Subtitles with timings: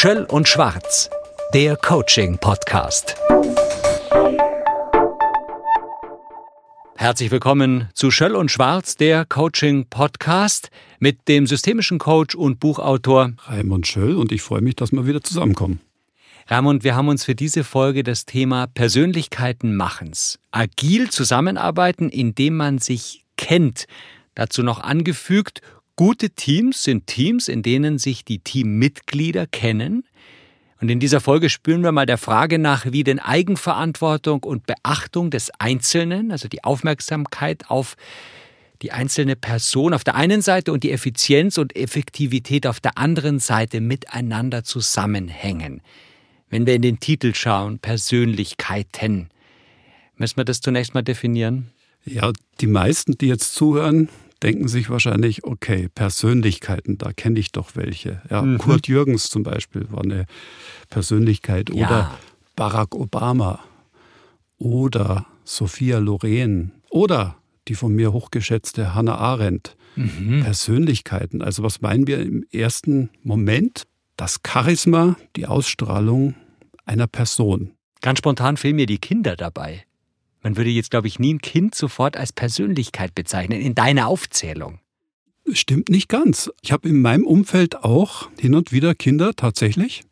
[0.00, 1.10] Schöll und Schwarz,
[1.52, 3.16] der Coaching-Podcast.
[6.94, 13.88] Herzlich willkommen zu Schöll und Schwarz, der Coaching-Podcast mit dem systemischen Coach und Buchautor Raimund
[13.88, 15.80] Schöll und ich freue mich, dass wir wieder zusammenkommen.
[16.46, 22.78] Raimund, wir haben uns für diese Folge das Thema Persönlichkeiten machens, agil zusammenarbeiten, indem man
[22.78, 23.88] sich kennt,
[24.36, 25.60] dazu noch angefügt
[25.98, 30.04] Gute Teams sind Teams, in denen sich die Teammitglieder kennen.
[30.80, 35.30] Und in dieser Folge spüren wir mal der Frage nach, wie denn Eigenverantwortung und Beachtung
[35.30, 37.96] des Einzelnen, also die Aufmerksamkeit auf
[38.80, 43.40] die einzelne Person auf der einen Seite und die Effizienz und Effektivität auf der anderen
[43.40, 45.82] Seite miteinander zusammenhängen.
[46.48, 49.30] Wenn wir in den Titel schauen, Persönlichkeiten,
[50.14, 51.72] müssen wir das zunächst mal definieren?
[52.04, 52.30] Ja,
[52.60, 54.08] die meisten, die jetzt zuhören,
[54.42, 58.22] denken sich wahrscheinlich, okay, Persönlichkeiten, da kenne ich doch welche.
[58.30, 58.58] Ja, mhm.
[58.58, 60.26] Kurt Jürgens zum Beispiel war eine
[60.90, 62.18] Persönlichkeit oder ja.
[62.56, 63.60] Barack Obama
[64.58, 67.36] oder Sophia Loren oder
[67.68, 69.76] die von mir hochgeschätzte Hannah Arendt.
[69.96, 70.42] Mhm.
[70.44, 71.42] Persönlichkeiten.
[71.42, 73.84] Also was meinen wir im ersten Moment?
[74.16, 76.34] Das Charisma, die Ausstrahlung
[76.84, 77.72] einer Person.
[78.00, 79.84] Ganz spontan fehlen mir die Kinder dabei.
[80.42, 84.80] Man würde jetzt, glaube ich, nie ein Kind sofort als Persönlichkeit bezeichnen, in deiner Aufzählung.
[85.52, 86.50] Stimmt nicht ganz.
[86.62, 90.02] Ich habe in meinem Umfeld auch hin und wieder Kinder tatsächlich,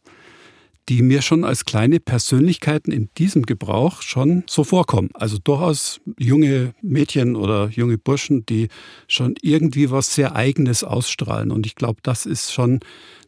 [0.89, 5.11] die mir schon als kleine Persönlichkeiten in diesem Gebrauch schon so vorkommen.
[5.15, 8.69] Also durchaus junge Mädchen oder junge Burschen, die
[9.09, 11.51] schon irgendwie was sehr Eigenes ausstrahlen.
[11.51, 12.81] Und ich glaube, das ist schon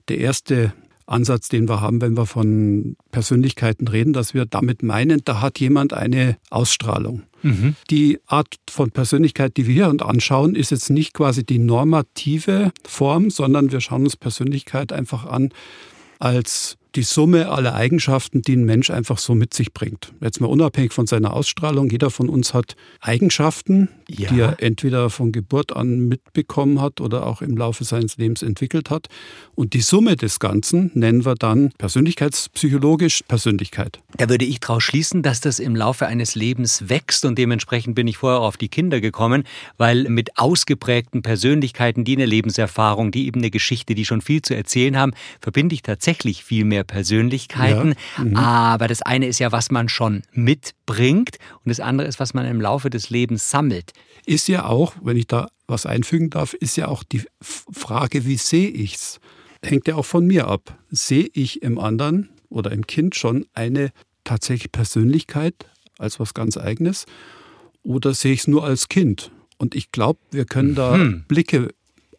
[0.08, 0.72] der erste
[1.09, 5.59] Ansatz, den wir haben, wenn wir von Persönlichkeiten reden, dass wir damit meinen, da hat
[5.59, 7.23] jemand eine Ausstrahlung.
[7.42, 7.77] Mhm.
[7.91, 13.31] Die Art von Persönlichkeit, die wir hier anschauen, ist jetzt nicht quasi die normative Form,
[13.31, 15.51] sondern wir schauen uns Persönlichkeit einfach an
[16.19, 20.12] als die Summe aller Eigenschaften, die ein Mensch einfach so mit sich bringt.
[20.20, 24.28] Jetzt mal unabhängig von seiner Ausstrahlung, jeder von uns hat Eigenschaften, ja.
[24.28, 28.90] die er entweder von Geburt an mitbekommen hat oder auch im Laufe seines Lebens entwickelt
[28.90, 29.06] hat.
[29.55, 34.00] Und die Summe des Ganzen nennen wir dann persönlichkeitspsychologisch Persönlichkeit.
[34.17, 38.08] Da würde ich daraus schließen, dass das im Laufe eines Lebens wächst und dementsprechend bin
[38.08, 39.44] ich vorher auf die Kinder gekommen,
[39.77, 44.56] weil mit ausgeprägten Persönlichkeiten, die eine Lebenserfahrung, die eben eine Geschichte, die schon viel zu
[44.56, 47.94] erzählen haben, verbinde ich tatsächlich viel mehr Persönlichkeiten.
[48.16, 48.24] Ja.
[48.24, 48.36] Mhm.
[48.36, 52.44] Aber das eine ist ja, was man schon mitbringt und das andere ist, was man
[52.46, 53.92] im Laufe des Lebens sammelt.
[54.26, 58.36] Ist ja auch, wenn ich da was einfügen darf, ist ja auch die Frage, wie
[58.36, 59.20] sehe ich es?
[59.64, 60.76] Hängt ja auch von mir ab.
[60.90, 63.90] Sehe ich im anderen oder im Kind schon eine
[64.24, 65.55] tatsächliche Persönlichkeit
[65.98, 67.06] als was ganz Eigenes
[67.82, 69.30] oder sehe ich es nur als Kind?
[69.58, 71.24] Und ich glaube, wir können da hm.
[71.26, 71.70] Blicke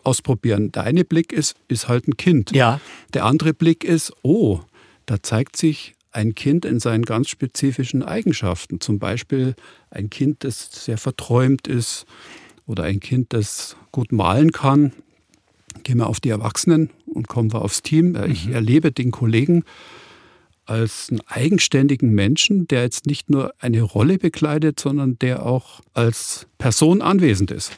[0.09, 0.71] ausprobieren.
[0.71, 2.51] Der eine Blick ist, ist halt ein Kind.
[2.51, 2.81] Ja.
[3.13, 4.61] Der andere Blick ist, oh,
[5.05, 8.81] da zeigt sich ein Kind in seinen ganz spezifischen Eigenschaften.
[8.81, 9.55] Zum Beispiel
[9.91, 12.05] ein Kind, das sehr verträumt ist
[12.65, 14.93] oder ein Kind, das gut malen kann.
[15.83, 18.17] Gehen wir auf die Erwachsenen und kommen wir aufs Team.
[18.29, 18.53] Ich mhm.
[18.53, 19.63] erlebe den Kollegen
[20.65, 26.47] als einen eigenständigen Menschen, der jetzt nicht nur eine Rolle bekleidet, sondern der auch als
[26.57, 27.71] Person anwesend ist.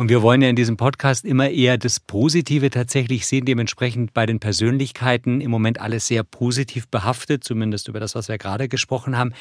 [0.00, 3.44] Und wir wollen ja in diesem Podcast immer eher das Positive tatsächlich sehen.
[3.44, 8.38] Dementsprechend bei den Persönlichkeiten im Moment alles sehr positiv behaftet, zumindest über das, was wir
[8.38, 9.34] gerade gesprochen haben.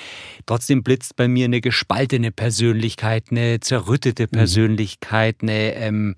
[0.47, 4.31] Trotzdem blitzt bei mir eine gespaltene Persönlichkeit, eine zerrüttete mhm.
[4.31, 6.15] Persönlichkeit, eine ähm,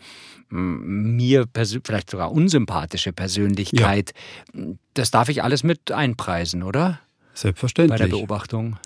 [0.49, 4.13] mir vielleicht sogar unsympathische Persönlichkeit.
[4.55, 4.63] Ja.
[4.95, 6.99] Das darf ich alles mit einpreisen, oder?
[7.35, 7.99] Selbstverständlich.
[7.99, 8.77] Bei der Beobachtung.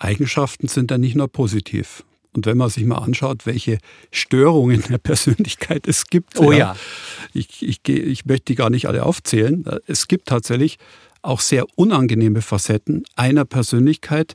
[0.00, 2.02] Eigenschaften sind dann nicht nur positiv.
[2.36, 3.78] Und wenn man sich mal anschaut, welche
[4.12, 6.76] Störungen der Persönlichkeit es gibt, oh ja,
[7.32, 9.64] ich, ich, ich möchte die gar nicht alle aufzählen.
[9.86, 10.76] Es gibt tatsächlich
[11.22, 14.34] auch sehr unangenehme Facetten einer Persönlichkeit,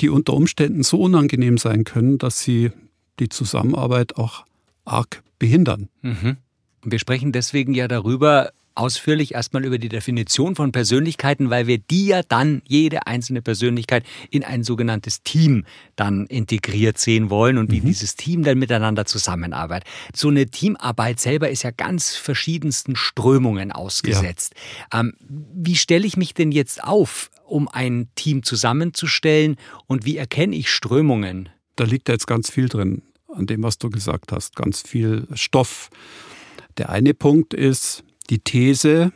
[0.00, 2.70] die unter Umständen so unangenehm sein können, dass sie
[3.18, 4.44] die Zusammenarbeit auch
[4.84, 5.88] arg behindern.
[6.02, 6.36] Mhm.
[6.84, 12.06] Wir sprechen deswegen ja darüber, ausführlich erstmal über die Definition von Persönlichkeiten, weil wir die
[12.06, 15.64] ja dann, jede einzelne Persönlichkeit, in ein sogenanntes Team
[15.96, 17.86] dann integriert sehen wollen und wie mhm.
[17.86, 19.88] dieses Team dann miteinander zusammenarbeitet.
[20.14, 24.54] So eine Teamarbeit selber ist ja ganz verschiedensten Strömungen ausgesetzt.
[24.92, 25.00] Ja.
[25.00, 29.56] Ähm, wie stelle ich mich denn jetzt auf, um ein Team zusammenzustellen
[29.86, 31.48] und wie erkenne ich Strömungen?
[31.76, 35.26] Da liegt ja jetzt ganz viel drin an dem, was du gesagt hast, ganz viel
[35.34, 35.90] Stoff.
[36.78, 39.12] Der eine Punkt ist, die These,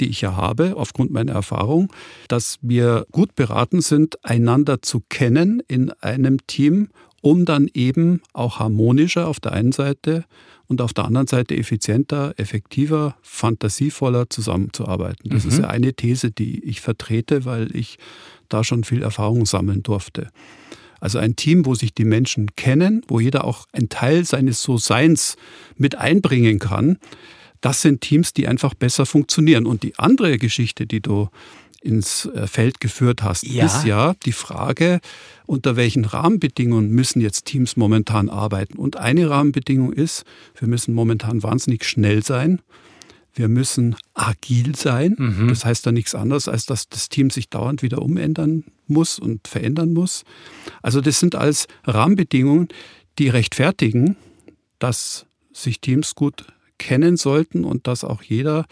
[0.00, 1.92] die ich ja habe, aufgrund meiner Erfahrung,
[2.28, 6.88] dass wir gut beraten sind, einander zu kennen in einem Team,
[7.22, 10.24] um dann eben auch harmonischer auf der einen Seite
[10.66, 15.28] und auf der anderen Seite effizienter, effektiver, fantasievoller zusammenzuarbeiten.
[15.30, 15.50] Das mhm.
[15.50, 17.98] ist ja eine These, die ich vertrete, weil ich
[18.48, 20.28] da schon viel Erfahrung sammeln durfte.
[21.00, 25.36] Also ein Team, wo sich die Menschen kennen, wo jeder auch einen Teil seines So-Seins
[25.76, 26.98] mit einbringen kann,
[27.60, 29.66] das sind Teams, die einfach besser funktionieren.
[29.66, 31.28] Und die andere Geschichte, die du
[31.82, 33.64] ins äh, Feld geführt hast, ja.
[33.64, 35.00] ist ja die Frage,
[35.46, 38.78] unter welchen Rahmenbedingungen müssen jetzt Teams momentan arbeiten.
[38.78, 40.24] Und eine Rahmenbedingung ist,
[40.58, 42.60] wir müssen momentan wahnsinnig schnell sein.
[43.32, 45.14] Wir müssen agil sein.
[45.16, 45.48] Mhm.
[45.48, 49.48] Das heißt dann nichts anderes, als dass das Team sich dauernd wieder umändern muss und
[49.48, 50.24] verändern muss.
[50.82, 52.68] Also das sind alles Rahmenbedingungen,
[53.18, 54.16] die rechtfertigen,
[54.78, 56.44] dass sich Teams gut
[56.80, 58.66] kennen sollten und dass auch jeder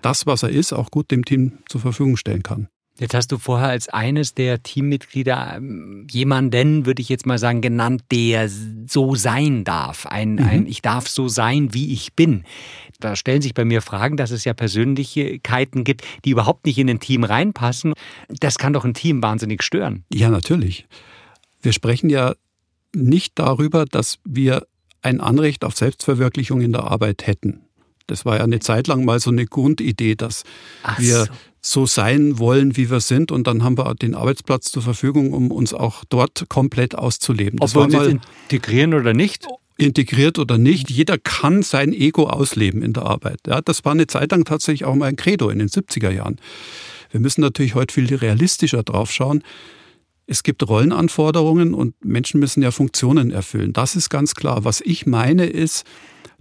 [0.00, 2.68] das, was er ist, auch gut dem Team zur Verfügung stellen kann.
[2.98, 7.60] Jetzt hast du vorher als eines der Teammitglieder ähm, jemanden, würde ich jetzt mal sagen,
[7.60, 10.06] genannt, der so sein darf.
[10.06, 10.46] Ein, mhm.
[10.46, 12.44] ein Ich darf so sein, wie ich bin.
[13.00, 16.90] Da stellen sich bei mir Fragen, dass es ja Persönlichkeiten gibt, die überhaupt nicht in
[16.90, 17.94] ein Team reinpassen.
[18.28, 20.04] Das kann doch ein Team wahnsinnig stören.
[20.12, 20.86] Ja, natürlich.
[21.62, 22.34] Wir sprechen ja
[22.94, 24.66] nicht darüber, dass wir
[25.02, 27.60] ein Anrecht auf Selbstverwirklichung in der Arbeit hätten.
[28.06, 30.44] Das war ja eine Zeit lang mal so eine Grundidee, dass
[30.82, 31.32] Ach wir so.
[31.60, 33.30] so sein wollen, wie wir sind.
[33.30, 37.58] Und dann haben wir den Arbeitsplatz zur Verfügung, um uns auch dort komplett auszuleben.
[37.58, 39.46] Das Ob wir uns integrieren oder nicht?
[39.78, 43.40] Integriert oder nicht, jeder kann sein Ego ausleben in der Arbeit.
[43.46, 46.36] Ja, das war eine Zeit lang tatsächlich auch mal ein Credo in den 70er Jahren.
[47.10, 49.42] Wir müssen natürlich heute viel realistischer drauf schauen.
[50.32, 53.74] Es gibt Rollenanforderungen und Menschen müssen ja Funktionen erfüllen.
[53.74, 54.64] Das ist ganz klar.
[54.64, 55.84] Was ich meine ist,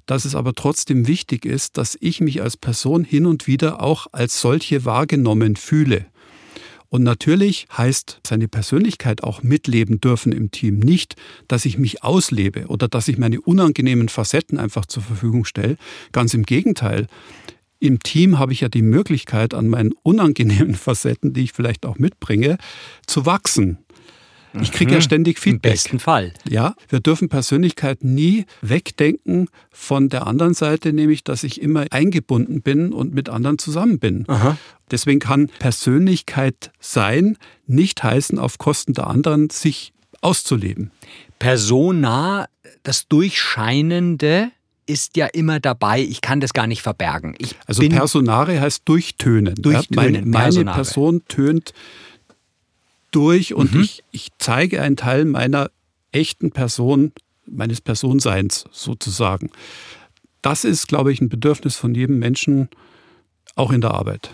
[0.06, 4.08] dass es aber trotzdem wichtig ist, dass ich mich als Person hin und wieder auch
[4.14, 6.06] als solche wahrgenommen fühle.
[6.88, 11.18] Und natürlich heißt seine Persönlichkeit auch mitleben dürfen im Team nicht,
[11.50, 15.76] dass ich mich auslebe oder dass ich meine unangenehmen Facetten einfach zur Verfügung stelle.
[16.14, 17.08] Ganz im Gegenteil.
[17.82, 21.98] Im Team habe ich ja die Möglichkeit, an meinen unangenehmen Facetten, die ich vielleicht auch
[21.98, 22.58] mitbringe,
[23.08, 23.80] zu wachsen.
[24.62, 25.04] Ich kriege ja mhm.
[25.04, 25.72] ständig Feedback.
[25.72, 26.34] Im besten Fall.
[26.48, 32.62] Ja, wir dürfen Persönlichkeit nie wegdenken von der anderen Seite, nämlich, dass ich immer eingebunden
[32.62, 34.26] bin und mit anderen zusammen bin.
[34.28, 34.58] Aha.
[34.92, 40.92] Deswegen kann Persönlichkeit sein nicht heißen, auf Kosten der anderen sich auszuleben.
[41.40, 42.48] Persona,
[42.84, 44.52] das Durchscheinende,
[44.92, 46.02] ist ja immer dabei.
[46.02, 47.36] Ich kann das gar nicht verbergen.
[47.38, 49.56] Ich also Personare heißt durchtönen.
[49.56, 50.16] Durchtönen.
[50.16, 51.74] Ja, meine, meine Person tönt
[53.12, 53.82] durch und mhm.
[53.82, 55.72] ich, ich zeige einen Teil meiner
[56.12, 57.14] echten Person,
[57.46, 59.50] meines Personseins sozusagen.
[60.42, 62.70] Das ist, glaube ich, ein Bedürfnis von jedem Menschen,
[63.56, 64.34] auch in der Arbeit.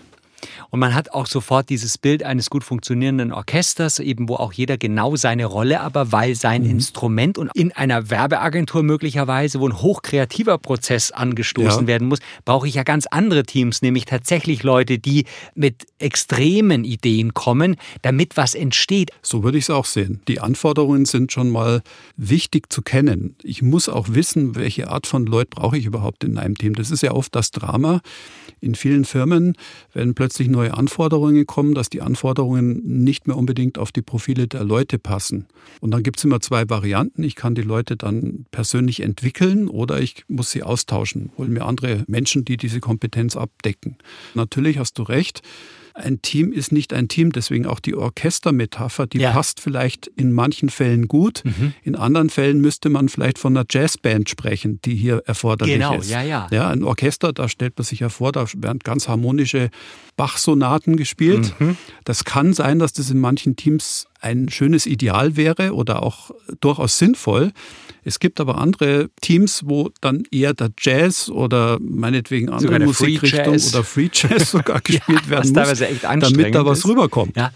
[0.69, 4.77] Und man hat auch sofort dieses Bild eines gut funktionierenden Orchesters, eben wo auch jeder
[4.77, 6.71] genau seine Rolle, aber weil sein mhm.
[6.71, 11.87] Instrument und in einer Werbeagentur möglicherweise, wo ein hochkreativer Prozess angestoßen ja.
[11.87, 15.25] werden muss, brauche ich ja ganz andere Teams, nämlich tatsächlich Leute, die
[15.55, 19.11] mit extremen Ideen kommen, damit was entsteht.
[19.21, 20.21] So würde ich es auch sehen.
[20.27, 21.81] Die Anforderungen sind schon mal
[22.15, 23.35] wichtig zu kennen.
[23.43, 26.75] Ich muss auch wissen, welche Art von Leute brauche ich überhaupt in einem Team.
[26.75, 28.01] Das ist ja oft das Drama
[28.59, 29.53] in vielen Firmen,
[29.93, 34.63] wenn plötzlich neue Anforderungen kommen, dass die Anforderungen nicht mehr unbedingt auf die Profile der
[34.63, 35.45] Leute passen.
[35.81, 37.23] Und dann gibt es immer zwei Varianten.
[37.23, 42.03] Ich kann die Leute dann persönlich entwickeln oder ich muss sie austauschen, holen mir andere
[42.07, 43.97] Menschen, die diese Kompetenz abdecken.
[44.33, 45.43] Natürlich hast du recht
[45.97, 49.31] ein Team ist nicht ein Team, deswegen auch die Orchestermetapher, die ja.
[49.31, 51.41] passt vielleicht in manchen Fällen gut.
[51.43, 51.73] Mhm.
[51.83, 56.07] In anderen Fällen müsste man vielleicht von einer Jazzband sprechen, die hier erforderlich genau, ist.
[56.07, 56.47] Genau, ja, ja.
[56.51, 59.69] Ja, ein Orchester, da stellt man sich ja vor, da werden ganz harmonische
[60.15, 61.53] Bach-Sonaten gespielt.
[61.59, 61.77] Mhm.
[62.03, 66.97] Das kann sein, dass das in manchen Teams ein schönes Ideal wäre oder auch durchaus
[66.97, 67.51] sinnvoll.
[68.07, 73.83] Es gibt aber andere Teams, wo dann eher der Jazz oder meinetwegen andere Musikrichtung oder
[73.83, 75.79] Free Jazz sogar gespielt ja, werden muss,
[76.21, 76.87] damit da was ist.
[76.87, 77.35] rüberkommt.
[77.35, 77.51] Ja.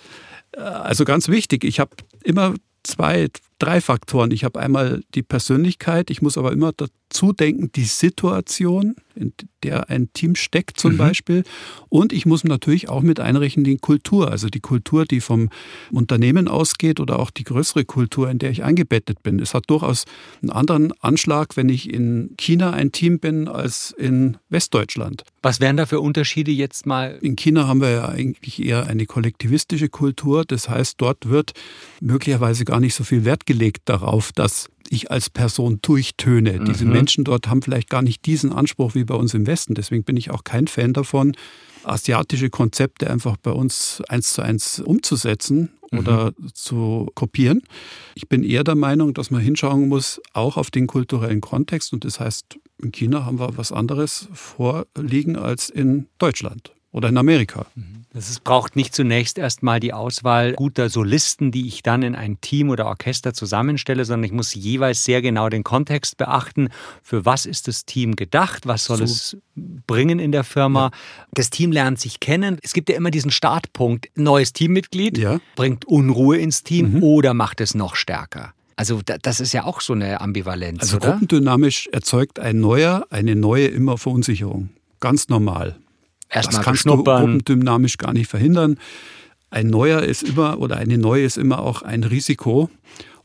[0.58, 1.92] Also ganz wichtig, ich habe
[2.26, 2.54] immer
[2.84, 3.30] zwei,
[3.62, 4.32] drei Faktoren.
[4.32, 9.90] Ich habe einmal die Persönlichkeit, ich muss aber immer dazu denken, die Situation, in der
[9.90, 10.98] ein Team steckt zum mhm.
[10.98, 11.44] Beispiel.
[11.90, 15.50] Und ich muss natürlich auch mit einrechnen die Kultur, also die Kultur, die vom
[15.92, 19.40] Unternehmen ausgeht oder auch die größere Kultur, in der ich eingebettet bin.
[19.40, 20.06] Es hat durchaus
[20.42, 25.24] einen anderen Anschlag, wenn ich in China ein Team bin, als in Westdeutschland.
[25.44, 27.18] Was wären da für Unterschiede jetzt mal?
[27.22, 30.46] In China haben wir ja eigentlich eher eine kollektivistische Kultur.
[30.46, 31.54] Das heißt, dort wird
[32.00, 36.54] möglicherweise gar nicht so viel Wert gelegt darauf, dass ich als Person durchtöne.
[36.54, 36.66] Mhm.
[36.66, 39.74] Diese Menschen dort haben vielleicht gar nicht diesen Anspruch wie bei uns im Westen.
[39.74, 41.34] Deswegen bin ich auch kein Fan davon,
[41.84, 46.54] asiatische Konzepte einfach bei uns eins zu eins umzusetzen oder mhm.
[46.54, 47.62] zu kopieren.
[48.16, 51.92] Ich bin eher der Meinung, dass man hinschauen muss, auch auf den kulturellen Kontext.
[51.92, 57.18] Und das heißt, in China haben wir was anderes vorliegen als in Deutschland oder in
[57.18, 57.66] Amerika.
[58.14, 62.70] Es braucht nicht zunächst erstmal die Auswahl guter Solisten, die ich dann in ein Team
[62.70, 66.68] oder Orchester zusammenstelle, sondern ich muss jeweils sehr genau den Kontext beachten.
[67.02, 68.68] Für was ist das Team gedacht?
[68.68, 69.04] Was soll so.
[69.06, 70.88] es bringen in der Firma?
[70.88, 70.92] Ja.
[71.34, 72.58] Das Team lernt sich kennen.
[72.62, 74.10] Es gibt ja immer diesen Startpunkt.
[74.16, 75.40] Neues Teammitglied ja.
[75.56, 77.04] bringt Unruhe ins Team mhm.
[77.04, 78.54] oder macht es noch stärker.
[78.76, 80.82] Also das ist ja auch so eine Ambivalenz.
[80.82, 81.12] Also oder?
[81.12, 84.70] gruppendynamisch erzeugt ein neuer eine neue immer Verunsicherung.
[85.00, 85.78] Ganz normal.
[86.32, 88.80] Erstmal das kannst du gruppendynamisch gar nicht verhindern.
[89.50, 92.70] Ein neuer ist immer oder eine neue ist immer auch ein Risiko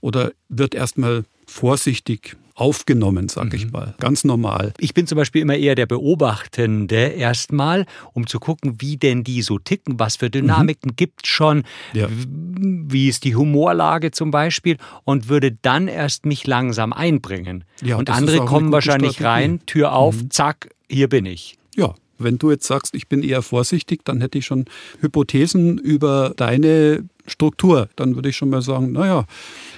[0.01, 3.55] oder wird erstmal vorsichtig aufgenommen, sage mhm.
[3.55, 3.95] ich mal.
[4.01, 4.73] Ganz normal.
[4.79, 9.43] Ich bin zum Beispiel immer eher der Beobachtende erstmal, um zu gucken, wie denn die
[9.43, 10.97] so ticken, was für Dynamiken mhm.
[10.97, 12.09] gibt es schon, ja.
[12.11, 17.65] wie ist die Humorlage zum Beispiel und würde dann erst mich langsam einbringen.
[17.83, 19.51] Ja, und andere kommen wahrscheinlich Strategie.
[19.53, 20.31] rein, Tür auf, mhm.
[20.31, 21.59] zack, hier bin ich.
[21.77, 24.65] Ja, wenn du jetzt sagst, ich bin eher vorsichtig, dann hätte ich schon
[25.01, 27.89] Hypothesen über deine Struktur.
[27.97, 29.27] Dann würde ich schon mal sagen, naja,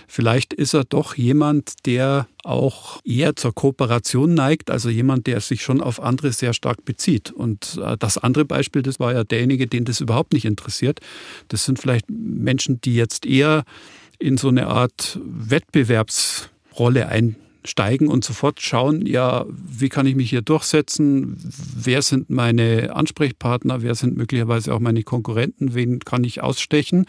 [0.07, 5.63] vielleicht ist er doch jemand, der auch eher zur Kooperation neigt, also jemand, der sich
[5.63, 7.31] schon auf andere sehr stark bezieht.
[7.31, 11.01] Und äh, das andere Beispiel, das war ja derjenige, den das überhaupt nicht interessiert.
[11.49, 13.65] Das sind vielleicht Menschen, die jetzt eher
[14.19, 17.37] in so eine Art Wettbewerbsrolle ein
[17.69, 21.37] steigen und sofort schauen, ja, wie kann ich mich hier durchsetzen?
[21.77, 23.83] Wer sind meine Ansprechpartner?
[23.83, 25.75] Wer sind möglicherweise auch meine Konkurrenten?
[25.75, 27.07] Wen kann ich ausstechen?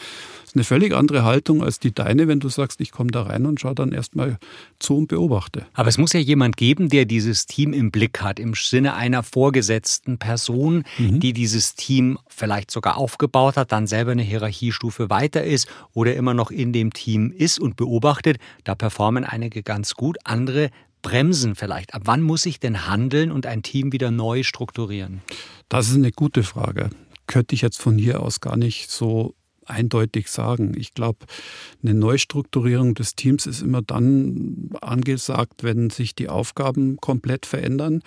[0.49, 3.21] Das ist eine völlig andere Haltung als die deine, wenn du sagst, ich komme da
[3.21, 4.39] rein und schaue dann erstmal
[4.79, 5.67] zu und beobachte.
[5.73, 9.21] Aber es muss ja jemand geben, der dieses Team im Blick hat, im Sinne einer
[9.21, 11.19] vorgesetzten Person, mhm.
[11.19, 16.33] die dieses Team vielleicht sogar aufgebaut hat, dann selber eine Hierarchiestufe weiter ist oder immer
[16.33, 18.37] noch in dem Team ist und beobachtet.
[18.63, 20.71] Da performen einige ganz gut, andere
[21.03, 21.93] bremsen vielleicht.
[21.93, 25.21] Ab wann muss ich denn handeln und ein Team wieder neu strukturieren?
[25.69, 26.89] Das ist eine gute Frage.
[27.27, 29.35] Könnte ich jetzt von hier aus gar nicht so
[29.69, 30.73] eindeutig sagen.
[30.77, 31.25] Ich glaube,
[31.83, 38.01] eine Neustrukturierung des Teams ist immer dann angesagt, wenn sich die Aufgaben komplett verändern.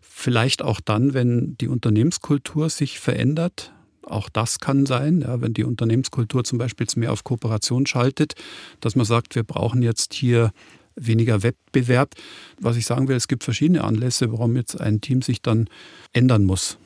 [0.00, 3.72] Vielleicht auch dann, wenn die Unternehmenskultur sich verändert.
[4.02, 8.34] Auch das kann sein, ja, wenn die Unternehmenskultur zum Beispiel mehr auf Kooperation schaltet,
[8.80, 10.50] dass man sagt, wir brauchen jetzt hier
[10.96, 12.14] weniger Wettbewerb.
[12.58, 15.68] Was ich sagen will, es gibt verschiedene Anlässe, warum jetzt ein Team sich dann
[16.12, 16.78] ändern muss.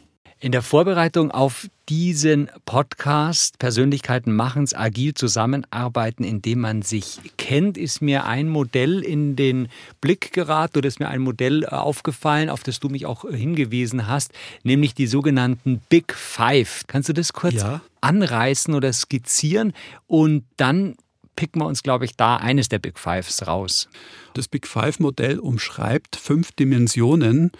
[0.44, 8.02] In der Vorbereitung auf diesen Podcast Persönlichkeiten machen's agil zusammenarbeiten, indem man sich kennt, ist
[8.02, 9.68] mir ein Modell in den
[10.02, 13.34] Blick geraten oder ist mir ein Modell äh, aufgefallen, auf das du mich auch äh,
[13.34, 14.34] hingewiesen hast,
[14.64, 16.82] nämlich die sogenannten Big Five.
[16.88, 17.80] Kannst du das kurz ja.
[18.02, 19.72] anreißen oder skizzieren
[20.06, 20.96] und dann
[21.36, 23.88] picken wir uns, glaube ich, da eines der Big Fives raus.
[24.34, 27.50] Das Big Five-Modell umschreibt fünf Dimensionen,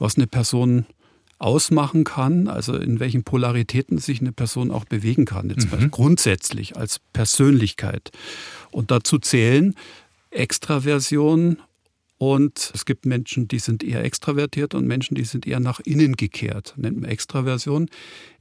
[0.00, 0.86] was eine Person
[1.42, 5.90] ausmachen kann, also in welchen Polaritäten sich eine Person auch bewegen kann, jetzt mhm.
[5.90, 8.10] grundsätzlich als Persönlichkeit.
[8.70, 9.74] Und dazu zählen
[10.30, 11.58] Extraversion
[12.16, 16.14] und es gibt Menschen, die sind eher extravertiert und Menschen, die sind eher nach innen
[16.14, 17.90] gekehrt, nennt man Extraversion.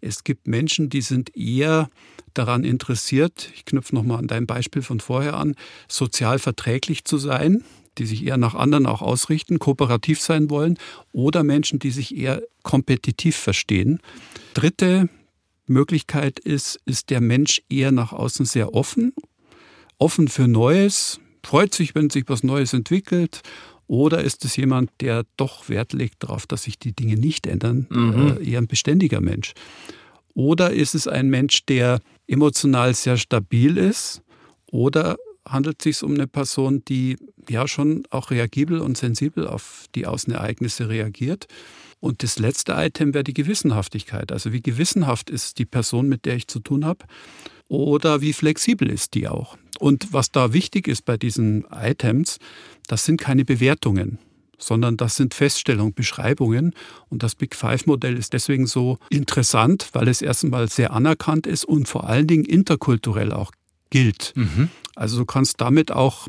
[0.01, 1.89] Es gibt Menschen, die sind eher
[2.35, 5.55] daran interessiert, ich knüpfe nochmal an dein Beispiel von vorher an,
[5.87, 7.63] sozial verträglich zu sein
[7.97, 10.77] die sich eher nach anderen auch ausrichten, kooperativ sein wollen,
[11.11, 13.99] oder Menschen, die sich eher kompetitiv verstehen.
[14.53, 15.09] Dritte
[15.67, 19.13] Möglichkeit ist, ist der Mensch eher nach außen sehr offen,
[19.97, 23.41] offen für Neues, freut sich, wenn sich was Neues entwickelt.
[23.87, 27.87] Oder ist es jemand, der doch Wert legt darauf, dass sich die Dinge nicht ändern,
[27.89, 28.37] mhm.
[28.39, 29.53] äh, eher ein beständiger Mensch?
[30.33, 34.21] Oder ist es ein Mensch, der emotional sehr stabil ist?
[34.71, 35.17] Oder
[35.47, 37.17] handelt es sich um eine Person, die
[37.49, 41.47] ja schon auch reagibel und sensibel auf die Außenereignisse reagiert.
[41.99, 44.31] Und das letzte Item wäre die Gewissenhaftigkeit.
[44.31, 47.05] Also wie gewissenhaft ist die Person, mit der ich zu tun habe
[47.67, 49.57] oder wie flexibel ist die auch.
[49.79, 52.37] Und was da wichtig ist bei diesen Items,
[52.87, 54.19] das sind keine Bewertungen
[54.63, 56.73] sondern das sind Feststellungen, Beschreibungen.
[57.09, 61.87] Und das Big Five-Modell ist deswegen so interessant, weil es erstmal sehr anerkannt ist und
[61.87, 63.51] vor allen Dingen interkulturell auch
[63.91, 64.33] gilt.
[64.35, 64.69] Mhm.
[64.95, 66.27] Also du kannst damit auch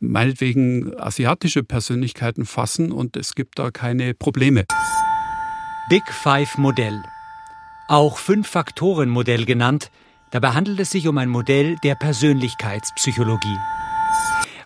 [0.00, 4.66] meinetwegen asiatische Persönlichkeiten fassen und es gibt da keine Probleme.
[5.88, 7.02] Big Five Modell.
[7.88, 9.90] Auch Fünf-Faktoren-Modell genannt.
[10.30, 13.58] Dabei handelt es sich um ein Modell der Persönlichkeitspsychologie.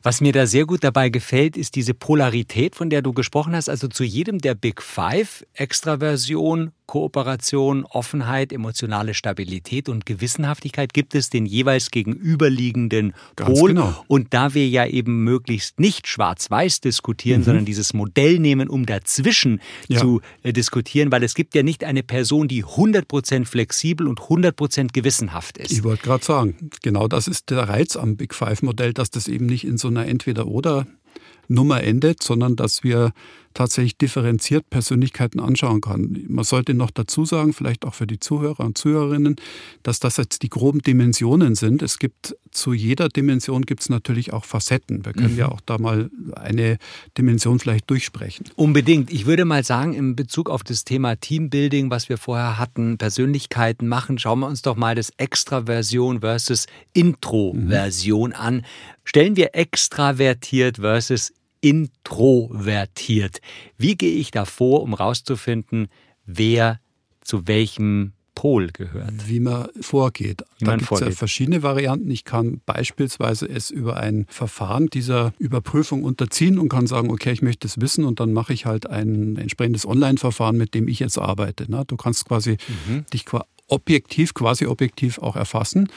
[0.03, 3.69] Was mir da sehr gut dabei gefällt, ist diese Polarität, von der du gesprochen hast.
[3.69, 11.31] Also zu jedem der Big Five, Extraversion, Kooperation, Offenheit, emotionale Stabilität und Gewissenhaftigkeit gibt es
[11.31, 13.71] den jeweils gegenüberliegenden Ganz Pol.
[13.71, 14.05] genau.
[14.09, 19.61] Und da wir ja eben möglichst nicht schwarz-weiß diskutieren, sondern dieses Modell nehmen, um dazwischen
[19.89, 20.01] Ja.
[20.01, 24.93] zu äh, diskutieren, weil es gibt ja nicht eine Person, die 100% flexibel und 100%
[24.93, 25.73] gewissenhaft ist.
[25.73, 29.47] Ich wollte gerade sagen, genau das ist der Reiz am Big Five-Modell, dass das eben
[29.47, 33.13] nicht in so einer Entweder-Oder-Nummer endet, sondern dass wir
[33.57, 36.27] tatsächlich differenziert Persönlichkeiten anschauen können.
[36.29, 39.37] Man sollte noch dazu sagen, vielleicht auch für die Zuhörer und Zuhörerinnen,
[39.83, 41.81] dass das jetzt die groben Dimensionen sind.
[41.83, 45.05] Es gibt zu jeder Dimension gibt es natürlich auch Facetten.
[45.05, 46.77] Wir können ja auch da mal eine
[47.17, 48.47] Dimension vielleicht durchsprechen.
[48.57, 49.11] Unbedingt.
[49.11, 53.89] Ich würde mal sagen, in Bezug auf das Thema Teambuilding, was wir vorher hatten, Persönlichkeiten
[53.89, 58.65] machen, schauen wir uns doch mal das Extraversion versus Introversion an.
[59.05, 61.33] Stellen wir extravertiert versus
[61.71, 63.41] introvertiert.
[63.77, 65.89] Wie gehe ich da vor, um rauszufinden,
[66.25, 66.81] wer
[67.23, 69.29] zu welchem Pol gehört?
[69.29, 70.43] wie man vorgeht.
[70.59, 72.11] Wie da gibt es ja verschiedene Varianten.
[72.11, 77.41] Ich kann beispielsweise es über ein Verfahren dieser Überprüfung unterziehen und kann sagen, okay, ich
[77.43, 81.19] möchte es wissen und dann mache ich halt ein entsprechendes Online-Verfahren, mit dem ich jetzt
[81.19, 81.71] arbeite.
[81.71, 81.85] ne?
[81.87, 83.07] Du kannst quasi Mhm.
[83.13, 83.25] dich
[83.69, 85.89] objektiv, quasi objektiv auch erfassen.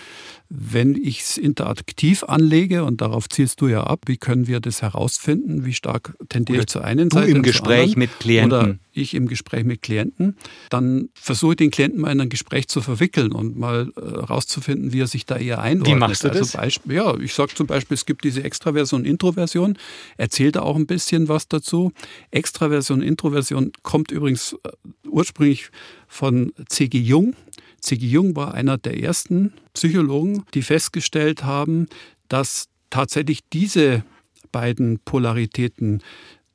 [0.49, 4.81] Wenn ich es interaktiv anlege, und darauf zielst du ja ab, wie können wir das
[4.81, 8.51] herausfinden, wie stark tendiere ich zur einen du Seite im Gespräch anderen, mit Klienten.
[8.51, 10.37] Oder ich im Gespräch mit Klienten,
[10.71, 15.01] dann versuche ich den Klienten mal in ein Gespräch zu verwickeln und mal herauszufinden, wie
[15.01, 15.95] er sich da eher einordnet.
[15.95, 16.53] Wie machst du also das?
[16.53, 19.77] Beispiel, ja, ich sage zum Beispiel, es gibt diese Extraversion und Introversion,
[20.17, 21.91] erzählt da auch ein bisschen was dazu.
[22.31, 24.69] Extraversion, Introversion kommt übrigens äh,
[25.07, 25.69] ursprünglich
[26.09, 26.99] von C.G.
[26.99, 27.35] Jung.
[27.79, 28.05] C.G.
[28.05, 31.87] Jung war einer der ersten Psychologen, die festgestellt haben,
[32.27, 34.03] dass tatsächlich diese
[34.51, 36.03] beiden Polaritäten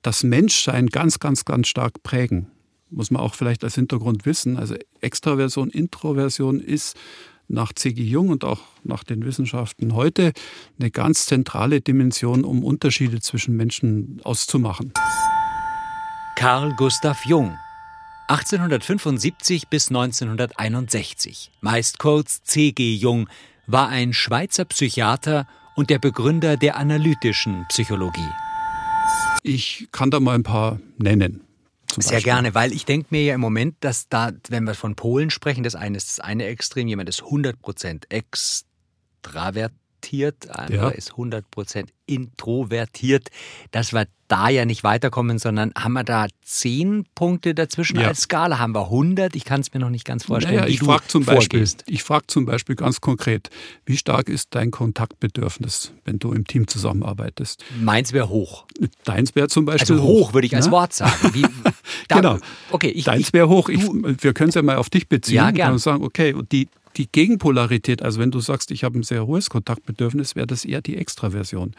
[0.03, 2.49] das Menschsein ganz, ganz, ganz stark prägen.
[2.91, 4.59] Muss man auch vielleicht als Hintergrund wissen.
[4.59, 6.97] Also Extraversion, Introversion ist
[7.49, 8.03] nach C.G.
[8.03, 10.33] Jung und auch nach den Wissenschaften heute
[10.79, 14.93] eine ganz zentrale Dimension, um Unterschiede zwischen Menschen auszumachen.
[16.37, 17.57] Carl Gustav Jung.
[18.29, 22.95] 1875 bis 1961, meist kurz C.G.
[22.95, 23.29] Jung,
[23.67, 28.31] war ein Schweizer Psychiater und der Begründer der analytischen Psychologie.
[29.43, 31.43] Ich kann da mal ein paar nennen.
[31.91, 32.23] Sehr Beispiel.
[32.23, 35.63] gerne, weil ich denke mir ja im Moment, dass da, wenn wir von Polen sprechen,
[35.63, 38.05] das eine ist das eine Extrem, jemand ist 100%
[40.05, 40.89] extravertiert, andere Ja.
[40.91, 43.29] ist 100% introvertiert,
[43.71, 48.09] dass wir da ja nicht weiterkommen, sondern haben wir da 10 Punkte dazwischen Ja.
[48.09, 49.37] als Skala, haben wir 100?
[49.37, 52.31] Ich kann es mir noch nicht ganz vorstellen, Naja, ich frage zum, Beispiel, ich frag
[52.31, 53.49] zum Beispiel ganz konkret,
[53.87, 57.65] wie stark ist dein Kontaktbedürfnis, wenn du im Team zusammenarbeitest?
[57.81, 58.65] Meins wäre hoch.
[59.05, 60.73] Deins wäre zum Beispiel Also hoch würde ich als ne?
[60.73, 61.13] Wort sagen.
[61.33, 61.43] Wie,
[62.09, 62.39] da, Genau.
[62.71, 63.69] Okay, ich, Deins wäre hoch.
[63.69, 65.55] Ich, wir können es ja mal auf dich beziehen.
[65.55, 65.71] Ja.
[65.71, 69.27] Und sagen, okay, und die, die Gegenpolarität, also wenn du sagst, ich habe ein sehr
[69.27, 71.75] hohes Kontaktbedürfnis, wäre das eher die Extraversion.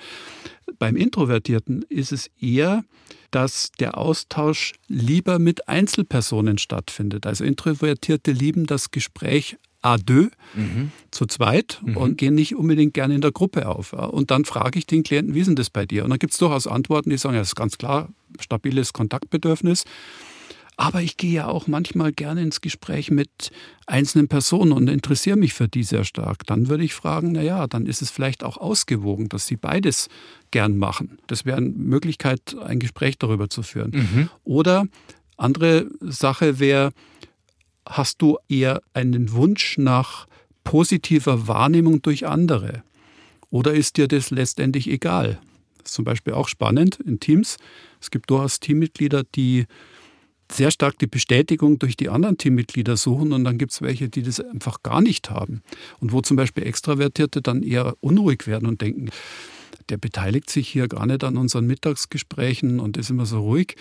[0.80, 2.84] Beim Introvertierten ist es eher,
[3.32, 7.26] dass der Austausch lieber mit Einzelpersonen stattfindet.
[7.26, 10.92] Also Introvertierte lieben das Gespräch à deux, Mhm.
[11.12, 13.94] zu zweit und gehen nicht unbedingt gerne in der Gruppe auf.
[13.94, 16.04] Und dann frage ich den Klienten, wie ist denn das bei dir?
[16.04, 19.86] Und dann gibt es durchaus Antworten, die sagen, ja, das ist ganz klar, stabiles Kontaktbedürfnis.
[20.78, 23.52] Aber ich gehe ja auch manchmal gerne ins Gespräch mit
[23.88, 26.46] einzelnen Personen und interessiere mich für die sehr stark.
[26.46, 30.10] Dann würde ich fragen, na ja, dann ist es vielleicht auch ausgewogen, dass sie beides
[30.52, 31.18] gern machen.
[31.28, 33.92] Das wäre eine Möglichkeit, ein Gespräch darüber zu führen.
[34.44, 34.86] Oder
[35.38, 36.92] andere Sache wäre,
[37.88, 40.28] hast du eher einen Wunsch nach
[40.64, 42.84] positiver Wahrnehmung durch andere?
[43.50, 45.40] Oder ist dir das letztendlich egal?
[45.78, 47.58] Das ist zum Beispiel auch spannend in Teams.
[48.02, 49.68] Es gibt durchaus Teammitglieder, die
[50.52, 54.22] sehr stark die Bestätigung durch die anderen Teammitglieder suchen und dann gibt es welche, die
[54.22, 55.62] das einfach gar nicht haben.
[56.00, 59.10] Und wo zum Beispiel Extravertierte dann eher unruhig werden und denken,
[59.90, 63.76] der beteiligt sich hier gar nicht an unseren Mittagsgesprächen und ist immer so ruhig.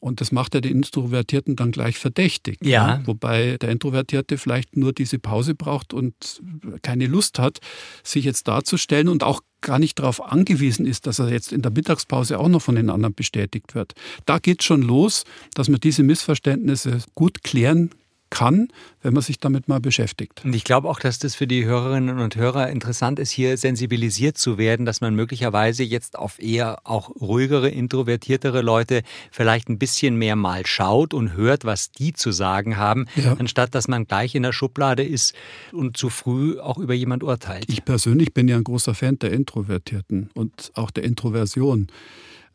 [0.00, 2.58] Und das macht ja den Introvertierten dann gleich verdächtig.
[2.62, 3.00] Ja.
[3.04, 6.40] Wobei der Introvertierte vielleicht nur diese Pause braucht und
[6.82, 7.58] keine Lust hat,
[8.02, 11.72] sich jetzt darzustellen und auch gar nicht darauf angewiesen ist, dass er jetzt in der
[11.72, 13.94] Mittagspause auch noch von den anderen bestätigt wird.
[14.26, 17.90] Da geht schon los, dass man diese Missverständnisse gut klären
[18.30, 18.68] kann,
[19.02, 20.42] wenn man sich damit mal beschäftigt.
[20.44, 24.36] Und ich glaube auch, dass das für die Hörerinnen und Hörer interessant ist, hier sensibilisiert
[24.36, 30.16] zu werden, dass man möglicherweise jetzt auf eher auch ruhigere, introvertiertere Leute vielleicht ein bisschen
[30.16, 33.34] mehr mal schaut und hört, was die zu sagen haben, Ja.
[33.38, 35.34] anstatt dass man gleich in der Schublade ist
[35.72, 37.66] und zu früh auch über jemand urteilt.
[37.68, 41.86] Ich persönlich bin ja ein großer Fan der Introvertierten und auch der Introversion.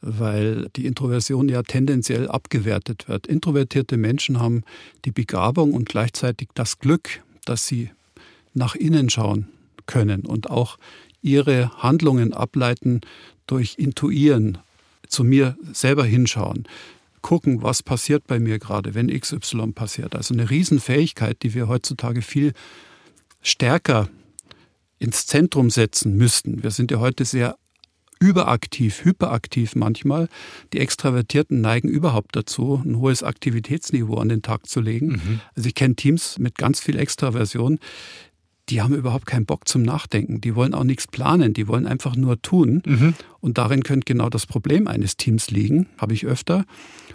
[0.02, 3.28] Weil die Introversion ja tendenziell abgewertet wird.
[3.28, 4.64] Introvertierte Menschen haben
[5.06, 7.92] die Begabung und gleichzeitig das Glück, dass sie
[8.54, 9.48] nach innen schauen
[9.86, 10.78] können und auch
[11.22, 13.02] ihre Handlungen ableiten
[13.48, 14.58] durch Intuieren,
[15.08, 16.68] zu mir selber hinschauen,
[17.22, 20.16] gucken, was passiert bei mir gerade, wenn XY passiert.
[20.16, 22.54] Also eine Riesenfähigkeit, die wir heutzutage viel
[23.42, 24.10] stärker
[25.00, 26.64] ins Zentrum setzen müssten.
[26.64, 27.58] Wir sind ja heute sehr
[28.22, 30.30] überaktiv, hyperaktiv manchmal.
[30.74, 35.08] Die Extravertierten neigen überhaupt dazu, ein hohes Aktivitätsniveau an den Tag zu legen.
[35.08, 35.42] Mhm.
[35.56, 37.80] Also ich kenne Teams mit ganz viel Extraversion,
[38.72, 40.40] die haben überhaupt keinen Bock zum Nachdenken.
[40.40, 42.82] Die wollen auch nichts planen, die wollen einfach nur tun.
[42.86, 43.14] Mhm.
[43.42, 46.66] Und darin könnte genau das Problem eines Teams liegen, habe ich öfter.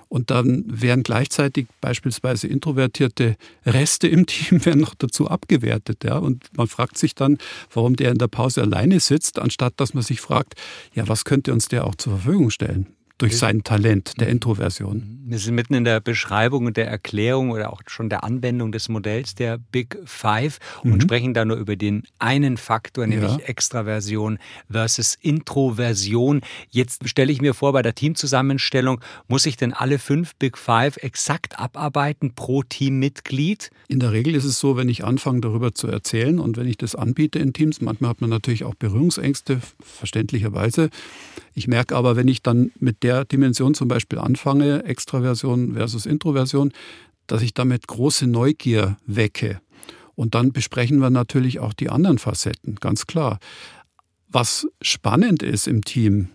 [0.08, 6.04] Und dann werden gleichzeitig beispielsweise introvertierte Reste im Team werden noch dazu abgewertet.
[6.04, 6.18] Ja?
[6.18, 7.38] Und man fragt sich dann,
[7.72, 10.54] warum der in der Pause alleine sitzt, anstatt dass man sich fragt,
[10.94, 12.86] ja, was könnte uns der auch zur Verfügung stellen?
[13.18, 15.20] Durch sein Talent der Introversion.
[15.24, 18.88] Wir sind mitten in der Beschreibung und der Erklärung oder auch schon der Anwendung des
[18.88, 21.00] Modells der Big Five und mhm.
[21.00, 23.38] sprechen da nur über den einen Faktor, nämlich ja.
[23.38, 24.38] Extraversion
[24.70, 26.42] versus Introversion.
[26.70, 30.98] Jetzt stelle ich mir vor, bei der Teamzusammenstellung muss ich denn alle fünf Big Five
[30.98, 33.70] exakt abarbeiten pro Teammitglied?
[33.88, 36.76] In der Regel ist es so, wenn ich anfange darüber zu erzählen und wenn ich
[36.76, 40.90] das anbiete in Teams, manchmal hat man natürlich auch Berührungsängste, verständlicherweise.
[41.56, 46.70] Ich merke aber, wenn ich dann mit der Dimension zum Beispiel anfange, Extraversion versus Introversion,
[47.26, 49.62] dass ich damit große Neugier wecke.
[50.14, 53.38] Und dann besprechen wir natürlich auch die anderen Facetten, ganz klar.
[54.28, 56.28] Was spannend ist im Team,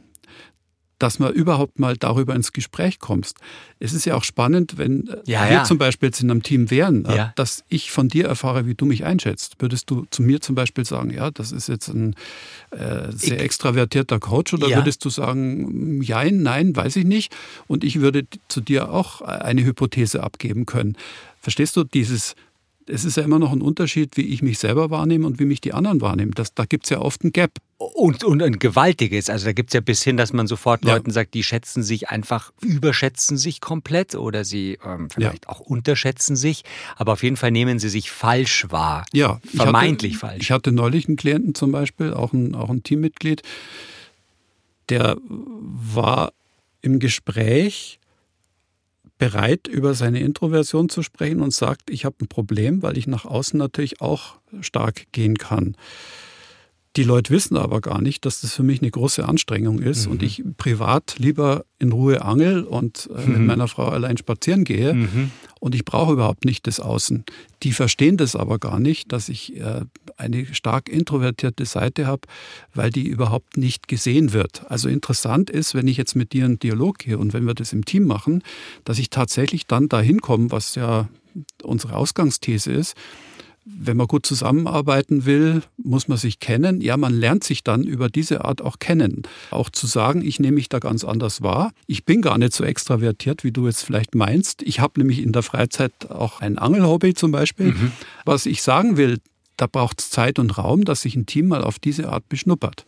[1.02, 3.38] dass man überhaupt mal darüber ins Gespräch kommst.
[3.80, 5.64] Es ist ja auch spannend, wenn äh, ja, wir ja.
[5.64, 7.34] zum Beispiel jetzt in einem Team wären, äh, ja.
[7.36, 9.56] dass ich von dir erfahre, wie du mich einschätzt.
[9.58, 12.14] Würdest du zu mir zum Beispiel sagen, ja, das ist jetzt ein
[12.70, 17.36] äh, sehr ich, extravertierter Coach oder würdest du sagen, ja, nein, weiß ich nicht.
[17.66, 20.96] Und ich würde zu dir auch eine Hypothese abgeben können.
[21.40, 22.36] Verstehst du dieses
[22.88, 25.62] es ist ja immer noch ein Unterschied, wie ich mich selber wahrnehme und wie mich
[25.62, 26.32] die anderen wahrnehmen.
[26.36, 27.52] Das, da gibt es ja oft ein Gap.
[27.78, 29.30] Und, und ein gewaltiges.
[29.30, 30.94] Also da gibt es ja bis hin, dass man sofort ja.
[30.94, 35.50] Leuten sagt, die schätzen sich einfach, überschätzen sich komplett oder sie ähm, vielleicht ja.
[35.50, 36.64] auch unterschätzen sich.
[36.96, 39.06] Aber auf jeden Fall nehmen sie sich falsch wahr.
[39.14, 39.40] Ja.
[39.46, 40.42] Vermeintlich ich hatte, falsch.
[40.44, 43.42] Ich hatte neulich einen Klienten zum Beispiel, auch ein, auch ein Teammitglied,
[44.90, 46.34] der war
[46.82, 48.00] im Gespräch
[49.22, 53.24] bereit, über seine Introversion zu sprechen und sagt, ich habe ein Problem, weil ich nach
[53.24, 55.76] außen natürlich auch stark gehen kann.
[56.96, 60.14] Die Leute wissen aber gar nicht, dass das für mich eine große Anstrengung ist mhm.
[60.14, 63.34] und ich privat lieber in Ruhe angel und äh, mhm.
[63.34, 65.30] mit meiner Frau allein spazieren gehe mhm.
[65.62, 67.24] Und ich brauche überhaupt nicht das Außen.
[67.62, 69.82] Die verstehen das aber gar nicht, dass ich äh,
[70.18, 72.24] eine stark introvertierte Seite habe,
[72.74, 74.64] weil die überhaupt nicht gesehen wird.
[74.70, 77.74] Also interessant ist, wenn ich jetzt mit dir einen Dialog gehe und wenn wir das
[77.74, 78.44] im Team machen,
[78.86, 81.10] dass ich tatsächlich dann dahin komme, was ja
[81.62, 82.96] unsere Ausgangsthese ist,
[83.66, 86.82] wenn man gut zusammenarbeiten will, muss man sich kennen.
[86.82, 89.24] Ja, man lernt sich dann über diese Art auch kennen.
[89.52, 91.72] Auch zu sagen, ich nehme mich da ganz anders wahr.
[91.86, 94.64] Ich bin gar nicht so extravertiert, wie du jetzt vielleicht meinst.
[94.64, 97.74] Ich habe nämlich in der Freizeit auch ein Angelhobby zum Beispiel.
[97.74, 97.92] Mhm.
[98.26, 99.20] Was ich sagen will,
[99.58, 102.86] da braucht es Zeit und Raum, dass sich ein Team mal auf diese Art beschnuppert.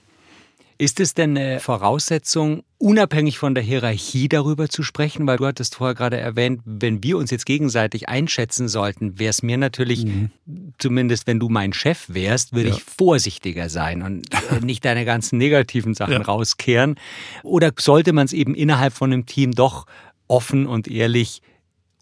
[0.77, 5.27] Ist es denn eine Voraussetzung, unabhängig von der Hierarchie darüber zu sprechen?
[5.27, 9.43] Weil du hattest vorher gerade erwähnt, wenn wir uns jetzt gegenseitig einschätzen sollten, wäre es
[9.43, 10.31] mir natürlich, mhm.
[10.79, 12.75] zumindest wenn du mein Chef wärst, würde ja.
[12.75, 16.21] ich vorsichtiger sein und äh, nicht deine ganzen negativen Sachen ja.
[16.21, 16.95] rauskehren.
[17.43, 19.85] Oder sollte man es eben innerhalb von einem Team doch
[20.27, 21.41] offen und ehrlich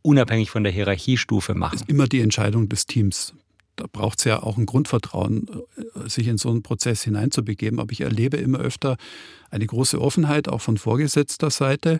[0.01, 1.73] unabhängig von der Hierarchiestufe machen?
[1.73, 3.33] Das ist immer die Entscheidung des Teams
[3.81, 7.79] da braucht es ja auch ein Grundvertrauen, äh, sich in so einen Prozess hineinzubegeben.
[7.79, 8.97] Aber ich erlebe immer öfter
[9.49, 11.99] eine große Offenheit, auch von vorgesetzter Seite.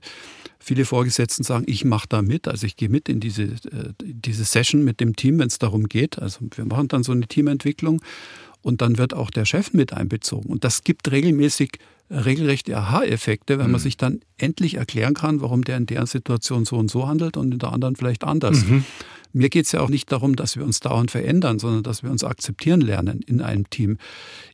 [0.60, 4.44] Viele Vorgesetzten sagen, ich mache da mit, also ich gehe mit in diese, äh, diese
[4.44, 6.20] Session mit dem Team, wenn es darum geht.
[6.20, 8.02] Also wir machen dann so eine Teamentwicklung
[8.62, 10.50] und dann wird auch der Chef mit einbezogen.
[10.50, 11.80] Und das gibt regelmäßig
[12.12, 13.72] regelrechte Aha-Effekte, wenn mhm.
[13.74, 17.38] man sich dann endlich erklären kann, warum der in der Situation so und so handelt
[17.38, 18.66] und in der anderen vielleicht anders.
[18.66, 18.84] Mhm.
[19.34, 22.12] Mir geht es ja auch nicht darum, dass wir uns dauernd verändern, sondern dass wir
[22.12, 23.98] uns akzeptieren lernen in einem Team.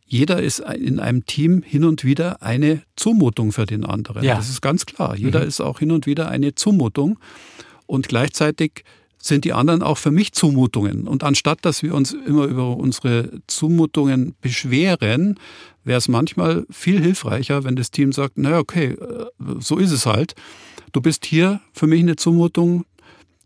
[0.05, 4.23] Jeder ist in einem Team hin und wieder eine Zumutung für den anderen.
[4.23, 4.35] Ja.
[4.35, 5.17] Das ist ganz klar.
[5.17, 5.47] Jeder mhm.
[5.47, 7.17] ist auch hin und wieder eine Zumutung.
[7.87, 8.83] Und gleichzeitig
[9.19, 11.07] sind die anderen auch für mich Zumutungen.
[11.07, 15.39] Und anstatt dass wir uns immer über unsere Zumutungen beschweren,
[15.83, 19.25] wäre es manchmal viel hilfreicher, wenn das Team sagt, naja, okay, äh,
[19.59, 20.35] so ist es halt.
[20.91, 22.85] Du bist hier für mich eine Zumutung,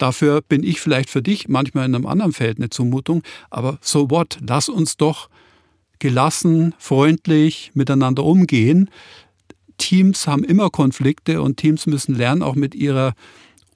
[0.01, 4.09] Dafür bin ich vielleicht für dich manchmal in einem anderen Feld eine Zumutung, aber so
[4.09, 4.39] what?
[4.41, 5.29] Lass uns doch
[5.99, 8.89] gelassen, freundlich miteinander umgehen.
[9.77, 13.13] Teams haben immer Konflikte und Teams müssen lernen, auch mit ihrer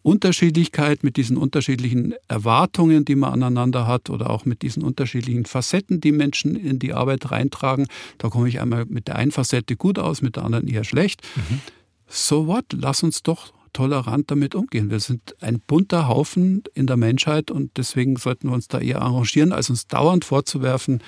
[0.06, 6.00] Unterschiedlichkeit, mit diesen unterschiedlichen Erwartungen, die man aneinander hat oder auch mit diesen unterschiedlichen Facetten,
[6.00, 7.88] die Menschen in die Arbeit reintragen.
[8.20, 11.24] Da komme ich einmal mit der einen Facette gut aus, mit der anderen eher schlecht.
[11.36, 11.60] Mhm.
[12.08, 12.66] So what?
[12.72, 14.92] Lass uns doch tolerant damit umgehen.
[14.92, 19.02] Wir sind ein bunter Haufen in der Menschheit und deswegen sollten wir uns da eher
[19.02, 21.02] arrangieren, als uns dauernd vorzuwerfen,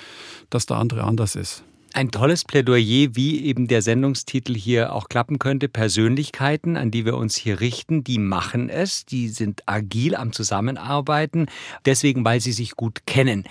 [0.50, 1.62] dass der andere anders ist.
[1.98, 5.68] Ein tolles Plädoyer, wie eben der Sendungstitel hier auch klappen könnte.
[5.68, 11.46] Persönlichkeiten, an die wir uns hier richten, die machen es, die sind agil am Zusammenarbeiten,
[11.86, 13.42] deswegen, weil sie sich gut kennen.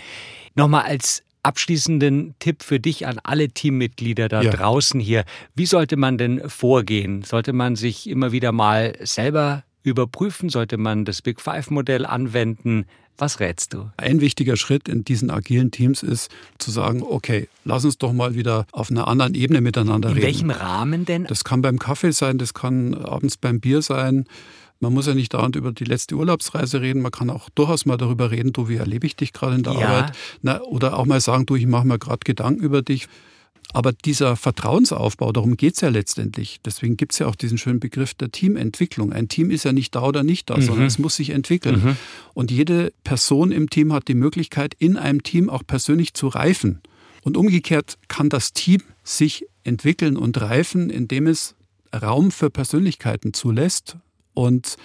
[0.55, 4.51] Nochmal als abschließenden Tipp für dich an alle Teammitglieder da ja.
[4.51, 5.25] draußen hier.
[5.53, 7.23] Wie sollte man denn vorgehen?
[7.23, 10.47] Sollte man sich immer wieder mal selber überprüfen?
[10.47, 12.85] Sollte man das Big Five-Modell anwenden?
[13.17, 13.89] Was rätst du?
[13.97, 18.35] Ein wichtiger Schritt in diesen agilen Teams ist zu sagen, okay, lass uns doch mal
[18.35, 20.27] wieder auf einer anderen Ebene miteinander in reden.
[20.27, 21.25] In welchem Rahmen denn?
[21.25, 24.25] Das kann beim Kaffee sein, das kann abends beim Bier sein.
[24.79, 27.97] Man muss ja nicht dauernd über die letzte Urlaubsreise reden, man kann auch durchaus mal
[27.97, 29.87] darüber reden, du, wie erlebe ich dich gerade in der ja.
[29.87, 30.11] Arbeit?
[30.43, 33.07] Na, oder auch mal sagen, du, ich mache mir gerade Gedanken über dich.
[33.73, 36.59] Aber dieser Vertrauensaufbau, darum geht es ja letztendlich.
[36.63, 39.11] Deswegen gibt es ja auch diesen schönen Begriff der Teamentwicklung.
[39.11, 40.61] Ein Team ist ja nicht da oder nicht da, mhm.
[40.61, 41.83] sondern es muss sich entwickeln.
[41.83, 41.97] Mhm.
[42.33, 46.81] Und jede Person im Team hat die Möglichkeit, in einem Team auch persönlich zu reifen.
[47.23, 51.55] Und umgekehrt kann das Team sich entwickeln und reifen, indem es
[51.93, 53.97] Raum für Persönlichkeiten zulässt.
[54.33, 54.77] Und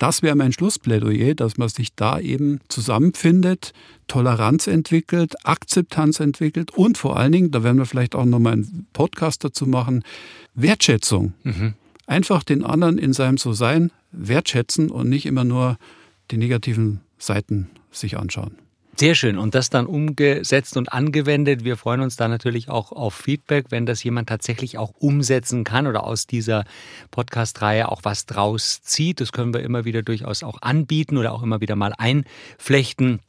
[0.00, 3.74] das wäre mein Schlussplädoyer, dass man sich da eben zusammenfindet,
[4.08, 8.86] Toleranz entwickelt, Akzeptanz entwickelt und vor allen Dingen, da werden wir vielleicht auch nochmal einen
[8.94, 10.02] Podcast dazu machen,
[10.54, 11.34] Wertschätzung.
[11.44, 11.74] Mhm.
[12.06, 15.76] Einfach den anderen in seinem So-Sein wertschätzen und nicht immer nur
[16.30, 18.56] die negativen Seiten sich anschauen.
[18.96, 19.38] Sehr schön.
[19.38, 21.64] Und das dann umgesetzt und angewendet.
[21.64, 25.86] Wir freuen uns da natürlich auch auf Feedback, wenn das jemand tatsächlich auch umsetzen kann
[25.86, 26.64] oder aus dieser
[27.10, 29.20] Podcast-Reihe auch was draus zieht.
[29.20, 33.20] Das können wir immer wieder durchaus auch anbieten oder auch immer wieder mal einflechten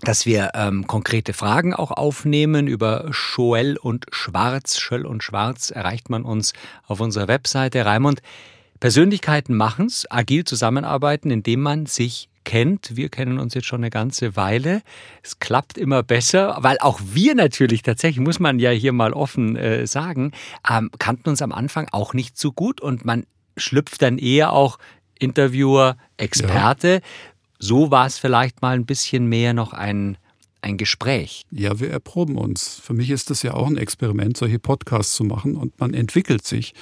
[0.00, 4.78] dass wir ähm, konkrete Fragen auch aufnehmen über Schoell und Schwarz.
[4.78, 6.52] Schöll und Schwarz erreicht man uns
[6.86, 7.84] auf unserer Webseite.
[7.84, 8.20] Raimund,
[8.78, 12.96] Persönlichkeiten machen's, agil zusammenarbeiten, indem man sich kennt.
[12.96, 14.80] Wir kennen uns jetzt schon eine ganze Weile.
[15.22, 19.54] Es klappt immer besser, weil auch wir natürlich tatsächlich, muss man ja hier mal offen
[19.54, 20.32] äh, sagen,
[20.68, 23.26] ähm, kannten uns am Anfang auch nicht so gut und man
[23.58, 24.78] schlüpft dann eher auch
[25.18, 26.88] Interviewer, Experte.
[26.88, 27.00] Ja.
[27.58, 30.16] So war es vielleicht mal ein bisschen mehr noch ein
[30.60, 31.44] ein Gespräch.
[31.52, 32.80] Ja, wir erproben uns.
[32.82, 36.44] Für mich ist das ja auch ein Experiment, solche Podcasts zu machen und man entwickelt
[36.44, 36.74] sich.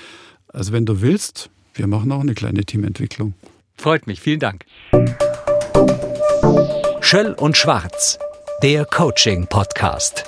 [0.49, 3.35] Also wenn du willst, wir machen auch eine kleine Teamentwicklung.
[3.77, 4.65] Freut mich, vielen Dank.
[7.01, 8.19] Schöll und Schwarz,
[8.63, 10.25] der Coaching-Podcast.